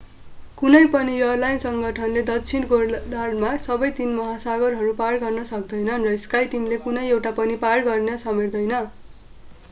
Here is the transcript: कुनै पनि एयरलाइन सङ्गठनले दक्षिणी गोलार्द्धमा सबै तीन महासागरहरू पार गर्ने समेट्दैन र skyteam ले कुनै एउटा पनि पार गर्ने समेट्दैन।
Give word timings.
कुनै 0.57 0.79
पनि 0.93 1.15
एयरलाइन 1.15 1.59
सङ्गठनले 1.63 2.21
दक्षिणी 2.29 2.69
गोलार्द्धमा 2.71 3.51
सबै 3.65 3.89
तीन 3.99 4.15
महासागरहरू 4.19 4.95
पार 5.01 5.19
गर्ने 5.25 5.43
समेट्दैन 5.49 6.07
र 6.07 6.15
skyteam 6.23 6.65
ले 6.71 6.79
कुनै 6.87 7.03
एउटा 7.11 7.35
पनि 7.41 7.59
पार 7.65 7.85
गर्ने 7.89 8.17
समेट्दैन। 8.23 8.75